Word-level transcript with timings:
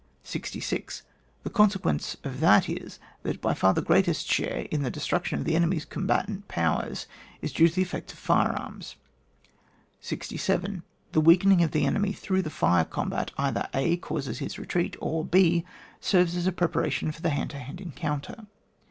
66. 0.23 1.03
The 1.43 1.51
consequence 1.51 2.17
of 2.23 2.39
that 2.39 2.67
is, 2.67 2.97
that 3.21 3.39
by 3.39 3.53
far 3.53 3.75
the 3.75 3.83
greatest 3.83 4.25
share 4.25 4.65
in 4.71 4.81
the 4.81 4.89
des 4.89 4.99
truction 4.99 5.33
of 5.33 5.43
the 5.45 5.55
enemy*s 5.55 5.85
combatant 5.85 6.47
powers 6.47 7.05
is 7.43 7.53
due 7.53 7.67
to 7.69 7.75
the 7.75 7.83
effect 7.83 8.11
of 8.11 8.17
fire 8.17 8.49
arms. 8.51 8.95
67. 9.99 10.81
The 11.11 11.21
weakening 11.21 11.61
of 11.61 11.69
the 11.69 11.85
enemy 11.85 12.13
through 12.13 12.41
the 12.41 12.49
fire 12.49 12.85
combat, 12.85 13.29
either— 13.37 13.67
a. 13.75 13.97
Causes 13.97 14.39
his 14.39 14.57
retreat, 14.57 14.95
or, 14.99 15.29
h. 15.31 15.63
Serves 15.99 16.35
as 16.35 16.47
a 16.47 16.51
preparation 16.51 17.11
for 17.11 17.21
the 17.21 17.29
hand 17.29 17.51
to 17.51 17.59
hand 17.59 17.77
encoimter. 17.77 18.47